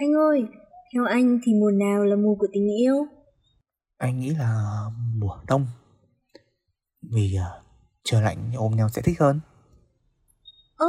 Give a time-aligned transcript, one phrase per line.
[0.00, 0.44] Anh ơi,
[0.94, 2.94] theo anh thì mùa nào là mùa của tình yêu?
[3.98, 4.82] Anh nghĩ là
[5.16, 5.66] mùa đông
[7.02, 7.64] Vì uh,
[8.04, 9.40] trời lạnh ôm nhau sẽ thích hơn
[10.76, 10.86] Ơ,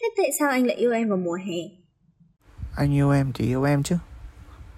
[0.00, 1.56] thế tại sao anh lại yêu em vào mùa hè?
[2.76, 3.96] Anh yêu em thì yêu em chứ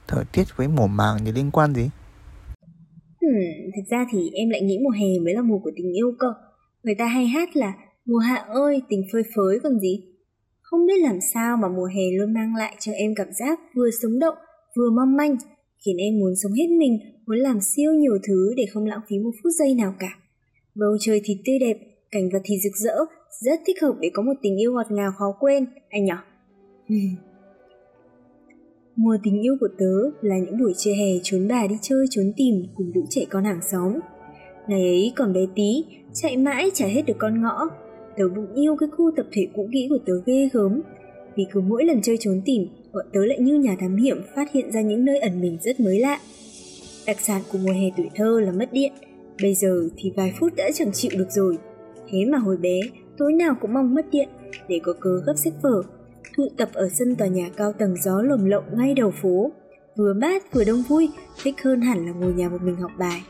[0.09, 1.91] Thời tiết với mùa màng thì liên quan gì
[3.21, 6.13] Hmm, thực ra thì em lại nghĩ mùa hè mới là mùa của tình yêu
[6.19, 6.27] cơ.
[6.83, 7.73] Người ta hay hát là
[8.05, 10.18] mùa hạ ơi tình phơi phới còn gì.
[10.71, 13.91] Không biết làm sao mà mùa hè luôn mang lại cho em cảm giác vừa
[14.03, 14.35] sống động,
[14.77, 15.36] vừa mong manh,
[15.86, 19.18] khiến em muốn sống hết mình, muốn làm siêu nhiều thứ để không lãng phí
[19.18, 20.18] một phút giây nào cả.
[20.75, 21.79] Bầu trời thì tươi đẹp,
[22.11, 22.96] cảnh vật thì rực rỡ,
[23.41, 26.25] rất thích hợp để có một tình yêu ngọt ngào khó quên, anh nhỏ.
[28.96, 32.33] Mùa tình yêu của tớ là những buổi trưa hè trốn bà đi chơi trốn
[32.36, 33.92] tìm cùng lũ trẻ con hàng xóm.
[34.69, 37.69] Ngày ấy còn bé tí, chạy mãi chả hết được con ngõ.
[38.19, 40.81] Tớ bụng yêu cái khu tập thể cũ kỹ của tớ ghê gớm.
[41.36, 44.53] Vì cứ mỗi lần chơi trốn tìm, bọn tớ lại như nhà thám hiểm phát
[44.53, 46.20] hiện ra những nơi ẩn mình rất mới lạ.
[47.06, 48.92] Đặc sản của mùa hè tuổi thơ là mất điện.
[49.42, 51.58] Bây giờ thì vài phút đã chẳng chịu được rồi.
[52.11, 52.80] Thế mà hồi bé,
[53.19, 54.28] tối nào cũng mong mất điện
[54.69, 55.83] để có cớ gấp sách vở
[56.39, 59.52] tụ tập ở sân tòa nhà cao tầng gió lồng lộng ngay đầu phố.
[59.96, 61.08] Vừa mát vừa đông vui,
[61.42, 63.20] thích hơn hẳn là ngồi nhà một mình học bài.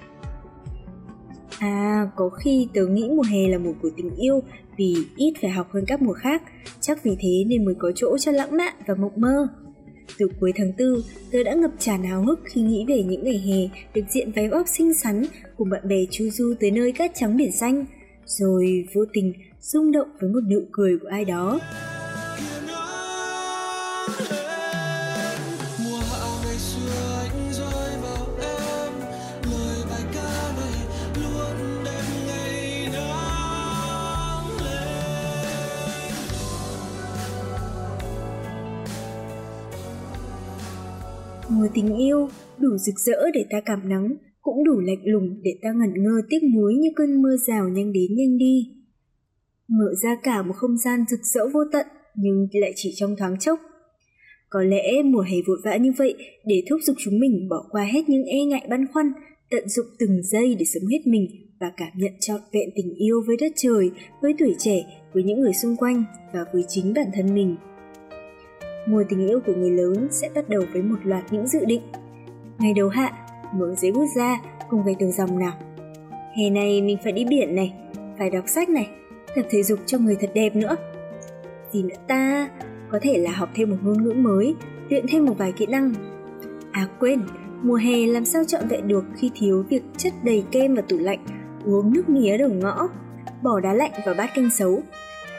[1.59, 4.43] À, có khi tớ nghĩ mùa hè là mùa của tình yêu
[4.77, 6.43] vì ít phải học hơn các mùa khác,
[6.81, 9.49] chắc vì thế nên mới có chỗ cho lãng mạn và mộng mơ.
[10.19, 10.89] Từ cuối tháng 4,
[11.33, 14.49] tớ đã ngập tràn háo hức khi nghĩ về những ngày hè được diện váy
[14.49, 15.23] bóc xinh xắn
[15.57, 17.85] cùng bạn bè chu du tới nơi cát trắng biển xanh,
[18.27, 21.61] rồi vô tình rung động với một nụ cười của ai đó.
[41.51, 45.51] Mùa tình yêu đủ rực rỡ để ta cảm nắng, cũng đủ lạnh lùng để
[45.63, 48.75] ta ngẩn ngơ tiếc nuối như cơn mưa rào nhanh đến nhanh đi.
[49.69, 53.39] Mở ra cả một không gian rực rỡ vô tận nhưng lại chỉ trong thoáng
[53.39, 53.61] chốc.
[54.51, 56.15] Có lẽ mùa hè vội vã như vậy
[56.47, 59.13] để thúc giục chúng mình bỏ qua hết những e ngại băn khoăn,
[59.51, 61.29] tận dụng từng giây để sống hết mình
[61.61, 63.91] và cảm nhận trọn vẹn tình yêu với đất trời,
[64.23, 66.05] với tuổi trẻ, với những người xung quanh
[66.35, 67.57] và với chính bản thân mình.
[68.89, 71.83] Mùa tình yêu của người lớn sẽ bắt đầu với một loạt những dự định.
[72.59, 73.13] Ngày đầu hạ,
[73.55, 74.41] mở giấy bút ra,
[74.71, 75.53] cùng với từng dòng nào.
[76.37, 77.75] Hè này mình phải đi biển này,
[78.19, 78.89] phải đọc sách này,
[79.37, 80.77] tập thể dục cho người thật đẹp nữa.
[81.73, 82.49] Gì nữa ta,
[82.91, 84.55] có thể là học thêm một ngôn ngữ mới,
[84.89, 85.95] luyện thêm một vài kỹ năng.
[86.73, 87.21] À quên,
[87.63, 90.99] mùa hè làm sao chọn vẹn được khi thiếu việc chất đầy kem và tủ
[90.99, 91.25] lạnh,
[91.65, 92.89] uống nước mía đầu ngõ,
[93.43, 94.83] bỏ đá lạnh vào bát canh xấu.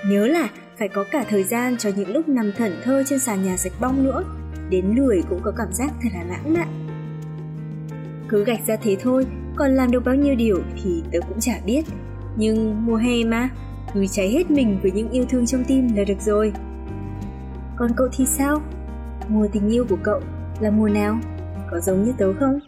[0.06, 0.50] Nhớ là
[0.80, 3.74] phải có cả thời gian cho những lúc nằm thẩn thơ trên sàn nhà sạch
[3.82, 4.24] bong nữa.
[4.70, 6.68] Đến lười cũng có cảm giác thật là lãng mạn.
[8.30, 9.26] Cứ gạch ra thế thôi,
[9.56, 11.86] còn làm được bao nhiêu điều thì tớ cũng chả biết.
[12.36, 13.50] Nhưng mùa hè mà,
[13.94, 16.54] cứ cháy hết mình với những yêu thương trong tim là được rồi.
[17.78, 18.62] Còn cậu thì sao?
[19.28, 20.22] Mùa tình yêu của cậu
[20.60, 21.20] là mùa nào?
[21.72, 22.60] Có giống như tớ không?